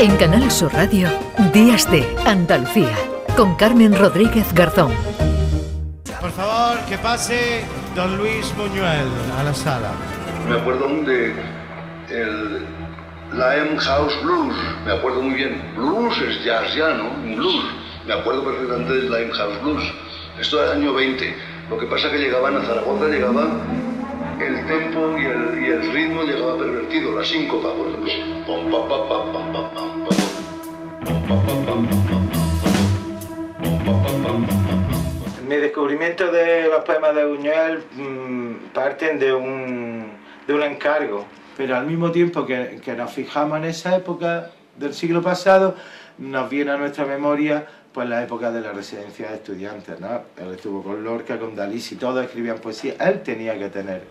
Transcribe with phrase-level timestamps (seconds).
[0.00, 1.08] En Canal Sur Radio,
[1.52, 2.96] Días de Andalucía,
[3.36, 4.90] con Carmen Rodríguez Garzón.
[6.18, 9.92] Por favor, que pase don Luis Buñuel a la sala.
[10.48, 11.34] Me acuerdo aún de
[12.08, 12.66] el
[13.30, 15.62] Lime House Blues, me acuerdo muy bien.
[15.76, 17.10] Blues es jazz ya, ¿no?
[17.36, 17.66] Blues.
[18.06, 19.84] Me acuerdo perfectamente del Lime House Blues.
[20.40, 21.36] Esto era el año 20.
[21.68, 23.50] Lo que pasa es que llegaban a Zaragoza, llegaba
[24.40, 28.44] el tempo y el, y el ritmo llegaba pervertido, la síncopa, por ejemplo.
[28.46, 29.74] Pom, pa, pa, pa, pam, pam, pam, pam.
[29.74, 29.89] Pom, pa, pa, pam,
[35.48, 40.06] Mi descubrimiento de los poemas de Buñuel mm, parten de un,
[40.48, 41.26] de un encargo,
[41.56, 45.76] pero al mismo tiempo que, que nos fijamos en esa época del siglo pasado,
[46.18, 50.22] nos viene a nuestra memoria pues la época de la residencia de estudiantes, ¿no?
[50.36, 54.02] Él estuvo con Lorca, con Dalí, y todos escribían poesía, él tenía que tener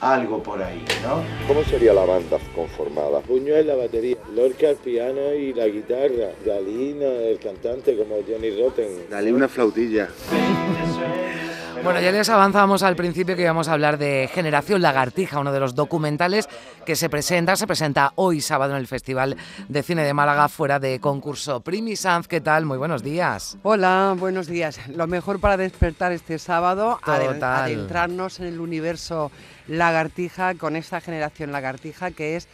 [0.00, 1.22] algo por ahí, ¿no?
[1.46, 3.20] ¿Cómo sería la banda conformada?
[3.28, 8.50] Buñuel la batería, Lorca el piano y la guitarra, Dalí no, el cantante como Johnny
[8.60, 9.06] Rotten.
[9.10, 10.08] Dale una flautilla.
[11.82, 15.60] Bueno, ya les avanzamos al principio que íbamos a hablar de Generación Lagartija, uno de
[15.60, 16.46] los documentales
[16.84, 19.36] que se presenta, se presenta hoy sábado en el Festival
[19.68, 21.60] de Cine de Málaga fuera de concurso.
[21.60, 22.66] Primi Sanz, ¿qué tal?
[22.66, 23.56] Muy buenos días.
[23.62, 24.78] Hola, buenos días.
[24.88, 27.64] Lo mejor para despertar este sábado, Total.
[27.64, 29.32] adentrarnos en el universo
[29.66, 32.46] lagartija con esta generación lagartija que es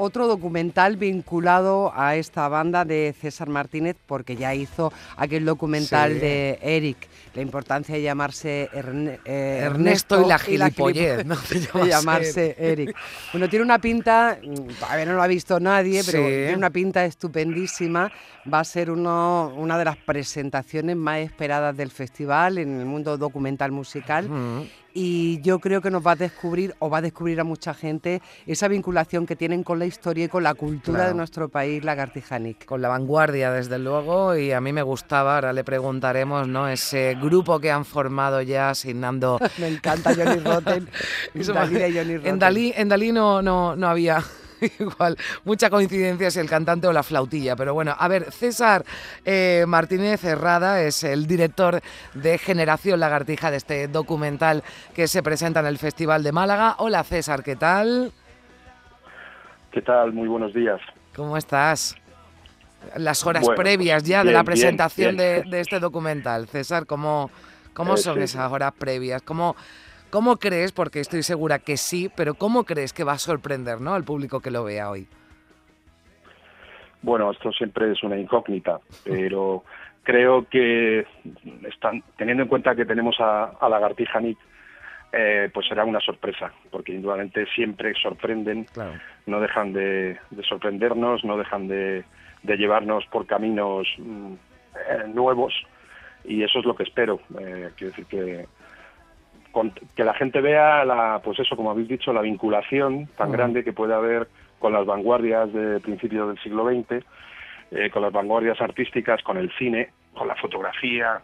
[0.00, 6.18] otro documental vinculado a esta banda de César Martínez porque ya hizo aquel documental Sí.
[6.20, 6.96] de Eric,
[7.34, 11.36] la importancia de llamarse Erne- eh, Ernesto y la gilipo- gilipollez, ¿no?
[11.50, 12.96] De de llamarse llamarse Eric.
[13.32, 16.24] Bueno, tiene una pinta, mm, todavía no lo ha visto nadie, pero Sí.
[16.28, 18.10] tiene una pinta estupendísima.
[18.52, 23.18] Va a ser uno, una de las presentaciones más esperadas del festival en el mundo
[23.18, 24.28] documental musical.
[24.28, 24.62] Mm.
[24.92, 28.20] Y yo creo que nos va a descubrir, o va a descubrir a mucha gente,
[28.46, 31.10] esa vinculación que tienen con la historia y con la cultura Claro.
[31.10, 32.64] de nuestro país, lagartijanic.
[32.64, 36.68] Con la vanguardia, desde luego, y a mí me gustaba, ahora le preguntaremos, ¿no?
[36.68, 39.38] Ese grupo que han formado ya asignando...
[39.58, 40.88] Me encanta Johnny Rotten.
[41.34, 42.32] Eso Dalí Johnny Rotten.
[42.32, 44.22] En Dalí, en Dalí no, no, no había
[44.78, 47.56] igual mucha coincidencia si el cantante o la flautilla.
[47.56, 48.84] Pero bueno, a ver, César
[49.24, 51.80] eh, Martínez Herrada es el director
[52.14, 54.62] de Generación Lagartija de este documental
[54.94, 56.76] que se presenta en el Festival de Málaga.
[56.78, 58.12] Hola César, ¿qué tal?
[59.72, 60.12] ¿Qué tal?
[60.12, 60.80] Muy buenos días.
[61.14, 61.96] ¿Cómo estás?
[62.96, 65.44] Las horas Bueno, previas ya de la bien, presentación bien.
[65.44, 66.48] De, de este documental.
[66.48, 67.30] César, ¿cómo,
[67.74, 68.22] cómo Eh, son sí.
[68.22, 69.22] esas horas previas?
[69.22, 69.54] ¿Cómo,
[70.10, 73.94] ¿Cómo crees, porque estoy segura que sí, pero cómo crees que va a sorprender ¿no?
[73.94, 75.06] al público que lo vea hoy?
[77.02, 79.64] Bueno, esto siempre es una incógnita, pero
[80.02, 81.06] creo que
[81.66, 84.38] están, teniendo en cuenta que tenemos a, a Lagartija Nick,
[85.12, 88.92] eh, pues será una sorpresa, porque indudablemente siempre sorprenden, Claro.
[89.26, 92.04] no dejan de, de sorprendernos, no dejan de,
[92.42, 95.54] de llevarnos por caminos mm, eh, nuevos,
[96.24, 97.20] y eso es lo que espero.
[97.40, 98.46] Eh, quiero decir que
[99.52, 103.32] con- que la gente vea la, pues eso, como habéis dicho, la vinculación tan Mm.
[103.32, 104.28] grande que puede haber
[104.58, 107.02] con las vanguardias de principios del siglo XX,
[107.72, 111.20] eh, con las vanguardias artísticas, con el cine, con la fotografía,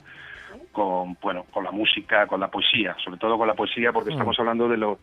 [0.73, 4.13] con bueno, con la música, con la poesía, sobre todo con la poesía, porque Mm.
[4.15, 4.99] estamos hablando de lo-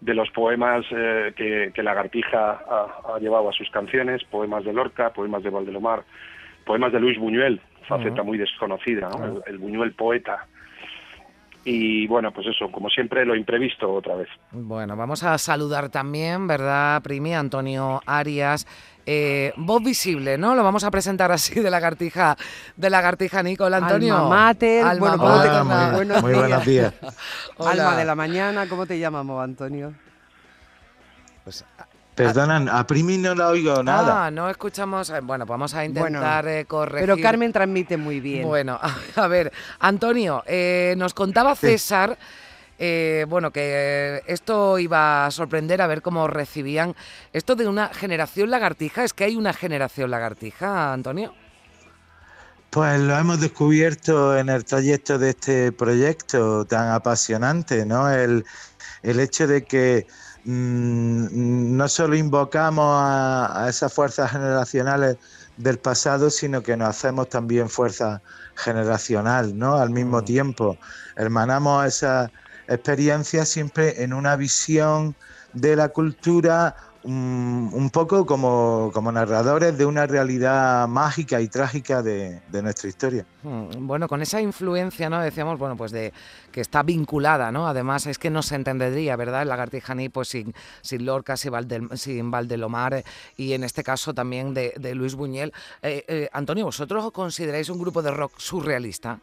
[0.00, 4.72] de los poemas eh, que, que Lagartija ha, ha llevado a sus canciones, poemas de
[4.72, 6.02] Lorca, poemas de Valdelomar,
[6.64, 8.24] poemas de Luis Buñuel, faceta Ujú.
[8.24, 9.16] muy desconocida, ¿no?
[9.16, 9.42] Claro.
[9.46, 10.46] el, el Buñuel poeta.
[11.64, 14.28] Y bueno, pues eso, como siempre, lo imprevisto otra vez.
[14.52, 17.34] Bueno, vamos a saludar también, ¿verdad, Primi?
[17.34, 18.66] Antonio Arias.
[19.10, 20.54] Eh, voz visible, ¿no?
[20.54, 22.36] Lo vamos a presentar así de lagartija,
[22.76, 24.16] de lagartija Nicol Antonio.
[24.16, 26.94] Alma mater, Alma bueno, ¿cómo te- mater, muy- buenos muy buenos días.
[27.56, 27.70] Hola.
[27.70, 29.94] Alma de la mañana, ¿cómo te llamamos, Antonio?
[31.44, 31.64] Pues,
[32.18, 34.26] Perdonan, a Primi no la oigo nada.
[34.26, 35.10] Ah, no escuchamos.
[35.10, 37.08] eh, Bueno, vamos a intentar eh, corregir.
[37.08, 38.46] Pero Carmen transmite muy bien.
[38.46, 38.78] Bueno,
[39.16, 42.18] a, ver, Antonio, eh, nos contaba César,
[42.78, 46.94] eh, bueno, que esto iba a sorprender a ver cómo recibían
[47.32, 49.04] esto de una generación lagartija.
[49.04, 51.34] ¿Es que hay una generación lagartija, Antonio?
[52.70, 58.10] Pues lo hemos descubierto en el trayecto de este proyecto tan apasionante, ¿no?
[58.10, 58.44] El,
[59.02, 60.06] el hecho de que
[60.44, 65.16] mm, no solo invocamos a, a esas fuerzas generacionales
[65.56, 68.22] del pasado, sino que nos hacemos también fuerza
[68.54, 69.76] generacional, ¿no?
[69.76, 70.24] Al mismo Mm.
[70.24, 70.78] tiempo,
[71.16, 72.32] hermanamos esa
[72.68, 75.16] experiencia siempre en una visión
[75.52, 76.76] de la cultura
[77.10, 83.24] un poco como, como narradores de una realidad mágica y trágica de, de nuestra historia.
[83.42, 85.20] Mm, bueno, con esa influencia, ¿no?
[85.20, 86.12] Decíamos, bueno, pues de
[86.52, 87.68] que está vinculada, ¿no?
[87.68, 89.42] Además, es que no se entendería, ¿verdad?
[89.42, 93.04] El lagartijaní, pues sin, sin Lorca, sin, Valdel, sin Valdelomar eh,
[93.36, 95.52] y en este caso también de, de Luis Buñuel.
[95.82, 99.20] Eh, eh, Antonio, ¿vosotros os consideráis un grupo de rock surrealista?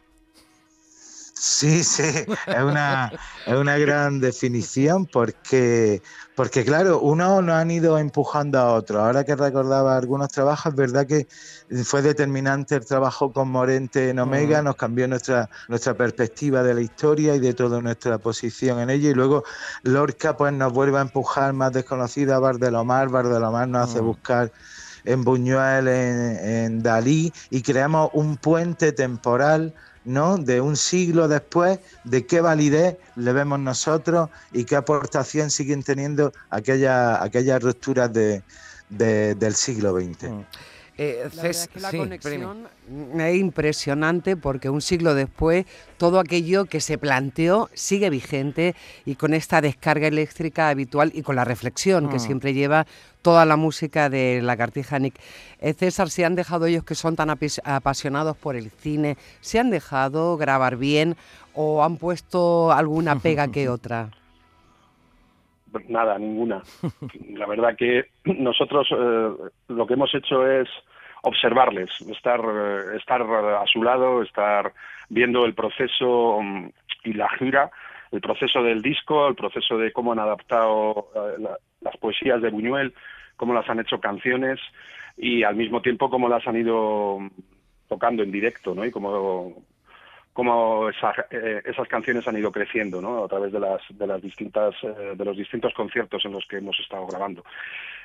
[1.38, 3.12] Sí, sí, es una,
[3.46, 6.02] es una gran definición porque,
[6.34, 9.02] porque, claro, unos nos han ido empujando a otros.
[9.02, 11.28] Ahora que recordaba algunos trabajos, es verdad que
[11.84, 16.80] fue determinante el trabajo con Morente en Omega, nos cambió nuestra, nuestra perspectiva de la
[16.80, 19.10] historia y de toda nuestra posición en ella.
[19.10, 19.44] Y luego
[19.82, 24.50] Lorca pues nos vuelve a empujar más desconocida a Bardelomar, Bardelomar nos hace buscar
[25.04, 29.74] en Buñuel, en, en Dalí, y creamos un puente temporal
[30.06, 30.38] ¿no?
[30.38, 36.32] De un siglo después, de qué validez le vemos nosotros y qué aportación siguen teniendo
[36.50, 38.42] aquellas aquellas rupturas de,
[38.88, 40.30] de, del siglo XX.
[40.98, 42.68] Eh, la, es que la sí, conexión
[43.20, 45.66] es impresionante porque un siglo después
[45.98, 51.36] todo aquello que se planteó sigue vigente y con esta descarga eléctrica habitual y con
[51.36, 52.86] la reflexión que siempre lleva
[53.20, 55.16] toda la música de Lagartija Nick.
[55.60, 59.68] Eh, César, ¿se han dejado ellos que son tan apasionados por el cine, se han
[59.70, 61.16] dejado grabar bien
[61.52, 64.10] o han puesto alguna pega que otra?
[65.88, 66.62] Nada, ninguna.
[67.34, 69.30] La verdad que nosotros eh,
[69.68, 70.68] lo que hemos hecho es
[71.22, 74.72] observarles, estar, eh, estar a su lado, estar
[75.08, 76.68] viendo el proceso mm,
[77.04, 77.70] y la gira,
[78.12, 82.50] el proceso del disco, el proceso de cómo han adaptado eh, la, las poesías de
[82.50, 82.94] Buñuel,
[83.36, 84.60] cómo las han hecho canciones
[85.16, 87.18] y al mismo tiempo cómo las han ido
[87.88, 88.84] tocando en directo, ¿no?
[88.84, 89.54] Y cómo
[90.36, 93.24] cómo eh, esas canciones han ido creciendo ¿no?
[93.24, 96.58] a través de las, de las distintas eh, de los distintos conciertos en los que
[96.58, 97.42] hemos estado grabando.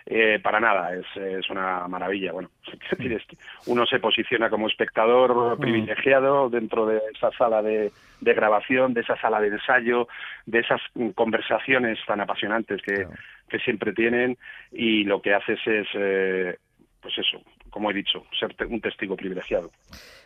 [0.05, 2.31] Eh, para nada, es, es, una maravilla.
[2.31, 2.49] Bueno,
[3.67, 5.59] uno se posiciona como espectador mm.
[5.59, 7.91] privilegiado dentro de esa sala de,
[8.21, 10.07] de grabación, de esa sala de ensayo,
[10.45, 10.79] de esas
[11.13, 13.07] conversaciones tan apasionantes que,
[13.49, 14.37] que siempre tienen
[14.71, 16.57] y lo que haces es,
[17.01, 19.71] pues eso, como he dicho, ser un testigo privilegiado.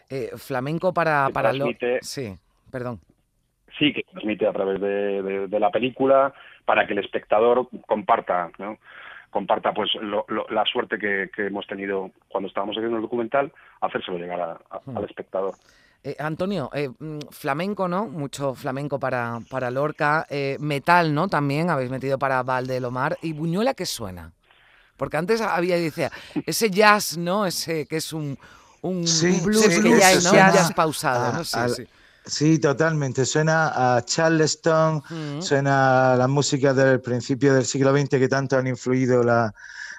[0.10, 1.68] Eh, flamenco para, para lo...
[2.02, 2.36] Sí,
[2.72, 3.00] perdón.
[3.78, 6.34] Sí, que transmite a través de, de, la película
[6.66, 8.78] para que el espectador comparta, ¿no?
[9.30, 13.52] comparta pues lo, la suerte que, que, hemos tenido cuando estábamos haciendo el documental,
[13.82, 14.60] hacérselo llegar a,
[14.96, 15.56] al espectador.
[16.06, 18.06] Eh, Antonio, eh, mm, flamenco, ¿no?
[18.06, 21.28] Mucho flamenco para, para Lorca, eh, metal, ¿no?
[21.28, 23.18] También habéis metido para Valdelomar.
[23.24, 24.32] ¿Y Buñuela qué suena?
[24.98, 26.12] Porque antes había, decía,
[26.46, 27.46] ese jazz, ¿no?
[27.46, 28.38] Ese que es un,
[28.82, 29.06] un,
[29.44, 30.34] blues que ya, ¿no?
[30.34, 31.44] ya pausado, ¿no?
[31.44, 31.88] Sí,
[32.26, 32.60] sí.
[32.60, 33.26] totalmente.
[33.26, 35.04] Suena a Charleston,
[35.40, 39.54] suena a la música del principio del siglo XX que tanto han influido la,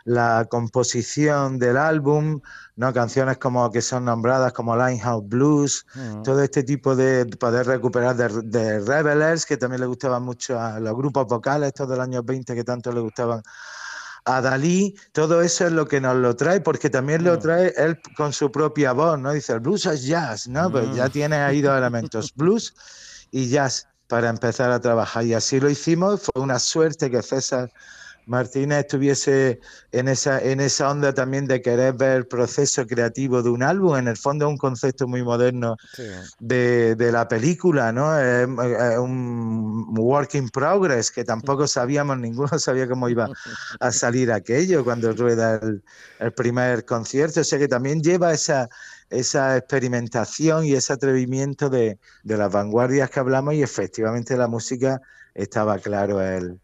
[0.06, 2.40] la composición del álbum,
[2.76, 2.92] ¿no?
[2.92, 5.84] canciones como que son nombradas como Limehouse Blues,
[6.22, 10.78] todo este tipo de poder recuperar de, de Revelers, que también le gustaban mucho a
[10.78, 13.42] los grupos vocales, estos del años 20 que tanto le gustaban
[14.26, 17.38] a Dalí, todo eso es lo que nos lo trae, porque también lo mm.
[17.38, 19.32] trae él con su propia voz, ¿no?
[19.32, 20.70] Dice, el blues es jazz, ¿no?
[20.70, 21.10] Pues ya mm.
[21.10, 22.74] tiene ahí dos elementos, blues
[23.30, 25.24] y jazz, para empezar a trabajar.
[25.24, 27.70] Y así lo hicimos, fue una suerte que César
[28.26, 29.60] Martina estuviese
[29.92, 33.96] en esa, en esa onda también de querer ver el proceso creativo de un álbum.
[33.96, 35.76] En el fondo es un concepto muy moderno
[36.40, 38.18] de, de, la película, ¿no?
[38.18, 38.48] Es,
[38.98, 43.28] un work in progress que tampoco sabíamos, ninguno sabía cómo iba
[43.78, 45.82] a salir aquello cuando rueda el,
[46.18, 47.40] el primer concierto.
[47.40, 48.68] O sea que también lleva esa,
[49.08, 55.00] esa experimentación y ese atrevimiento de, de las vanguardias que hablamos y efectivamente la música
[55.34, 56.60] estaba claro el.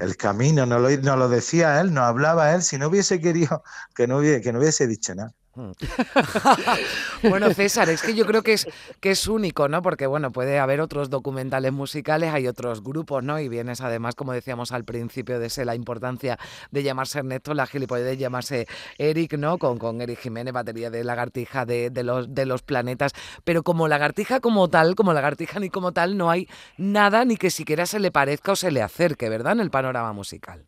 [0.00, 3.62] El camino, no lo, no lo decía él, no hablaba él, si no hubiese querido
[3.94, 5.32] que no hubiese, que no hubiese dicho nada.
[7.22, 8.68] Bueno, César, es que yo creo que es,
[9.00, 9.82] que es único, ¿no?
[9.82, 13.40] Porque, bueno, puede haber otros documentales musicales, hay otros grupos, ¿no?
[13.40, 16.38] Y vienes, además, como decíamos al principio, de ser la importancia
[16.70, 18.66] de llamarse Ernesto, la gilipollez de llamarse
[18.98, 19.58] Eric, ¿no?
[19.58, 23.12] Con, con Eric Jiménez, batería de lagartija de, de, los, de los planetas.
[23.44, 27.50] Pero como lagartija como tal, como lagartija ni como tal, no hay nada ni que
[27.50, 29.52] siquiera se le parezca o se le acerque, ¿verdad?
[29.54, 30.66] En el panorama musical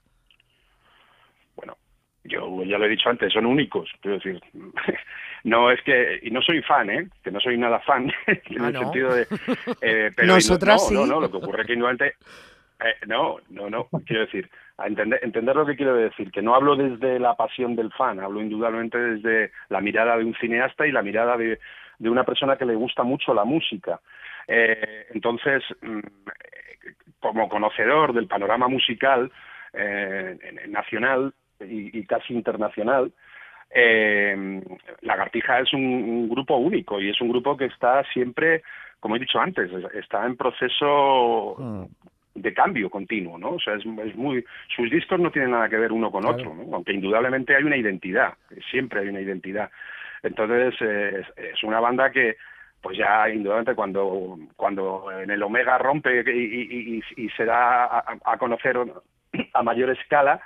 [2.28, 3.90] yo ya lo he dicho antes, son únicos.
[4.00, 4.40] Quiero decir,
[5.44, 7.08] no es que, y no soy fan, ¿eh?
[7.22, 9.26] que no soy nada fan, en ah, el sentido de.
[9.80, 10.94] Eh, pero Nosotras no, sí.
[10.94, 12.16] no, no, lo que ocurre es que indudablemente.
[12.80, 16.54] Eh, no, no, no, quiero decir, a entender, entender lo que quiero decir, que no
[16.54, 20.92] hablo desde la pasión del fan, hablo indudablemente desde la mirada de un cineasta y
[20.92, 21.58] la mirada de,
[21.98, 24.00] de una persona que le gusta mucho la música.
[24.46, 26.00] Eh, entonces, mm,
[27.20, 29.30] como conocedor del panorama musical
[29.72, 33.12] eh, nacional, y, casi internacional,
[33.70, 34.62] eh,
[35.02, 38.62] Lagartija es un, grupo único y es un grupo que está siempre,
[39.00, 41.84] como he dicho antes, está en proceso mm.
[42.34, 43.50] de cambio continuo, ¿no?
[43.52, 46.74] O sea, es, muy, sus discos no tienen nada que ver uno con otro, ¿no?
[46.74, 48.34] Aunque indudablemente hay una identidad,
[48.70, 49.70] siempre hay una identidad.
[50.22, 52.36] Entonces, eh, es, una banda que,
[52.80, 57.02] pues ya indudablemente cuando, cuando en el Omega rompe y,
[57.36, 58.76] se da a, conocer
[59.52, 60.40] a mayor escala,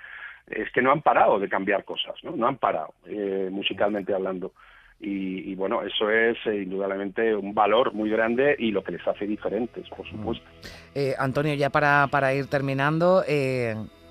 [0.46, 4.52] es que no han parado de cambiar cosas, no, no han parado, eh, musicalmente hablando.
[5.04, 9.26] Y, bueno, eso es eh, indudablemente un valor muy grande y lo que les hace
[9.26, 10.44] diferentes, por supuesto.
[10.94, 13.24] Eh, Antonio, ya para, para ir terminando,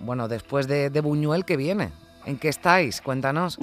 [0.01, 1.91] bueno, después de, de Buñuel, ¿qué viene?
[2.25, 2.99] ¿En qué estáis?
[2.99, 3.57] Cuéntanos.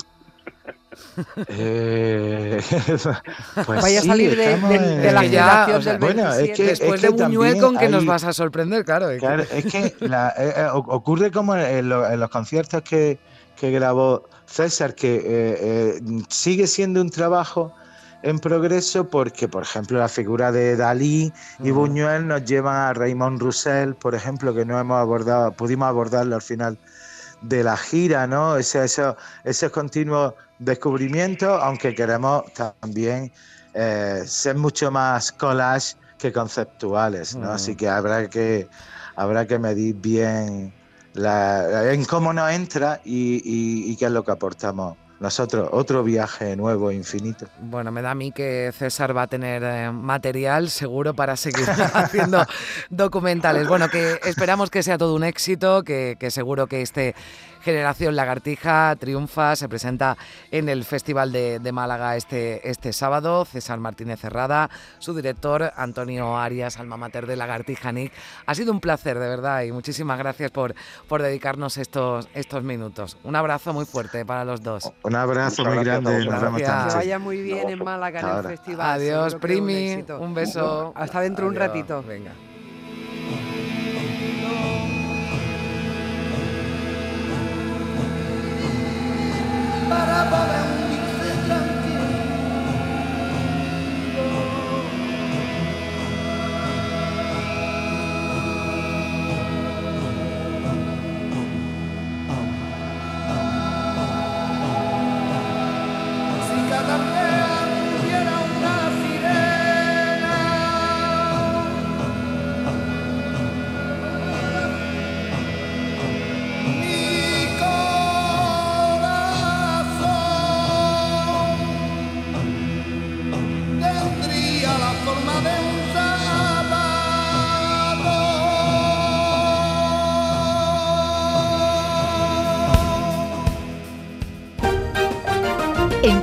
[1.48, 2.60] Eh,
[3.66, 7.76] pues Vaya a salir de, la generación del Bueno, es que, Después de Buñuel, ¿con
[7.76, 8.84] que nos vas a sorprender?
[8.84, 13.18] Claro, es que, eh, eh, ocurre como en, los conciertos que,
[13.60, 17.74] grabó César, que sigue siendo un trabajo
[18.22, 23.40] en progreso porque, por ejemplo, la figura de Dalí y Buñuel nos llevan a Raymond
[23.40, 26.78] Roussel, por ejemplo, que no hemos abordado, pudimos abordarlo al final
[27.42, 28.56] de la gira, ¿no?
[28.56, 29.14] Ese, ese,
[29.44, 33.32] ese continuo descubrimiento, aunque queremos también
[33.74, 37.52] eh, ser mucho más collage que conceptuales, ¿no?
[37.52, 38.68] Así que habrá que
[39.14, 40.72] habrá que medir bien
[41.14, 46.92] la, en cómo nos entra y, qué es lo que aportamos nosotros, otro viaje nuevo,
[46.92, 47.46] infinito.
[47.60, 51.66] Bueno, me da a mí que César va a tener eh, material seguro para seguir
[51.94, 52.44] haciendo
[52.88, 53.66] documentales.
[53.66, 57.16] Bueno, que esperamos que sea todo un éxito, que, que seguro que este
[57.60, 60.16] Generación Lagartija triunfa, se presenta
[60.50, 63.44] en el Festival de, Málaga este, este sábado.
[63.44, 68.12] César Martínez Cerrada, su director Antonio Arias, alma mater de Lagartija Nick.
[68.46, 70.74] Ha sido un placer, de verdad, y muchísimas gracias por,
[71.08, 73.16] por dedicarnos estos, estos minutos.
[73.24, 74.90] Un abrazo muy fuerte para los dos.
[75.02, 76.26] Un abrazo muy grande.
[76.56, 79.00] Que vaya muy bien en Málaga en el festival.
[79.00, 80.04] Adiós, Primi.
[80.18, 80.92] Un, beso.
[80.96, 82.02] Hasta dentro de un ratito.
[82.02, 82.32] Venga.
[89.98, 90.57] Para poder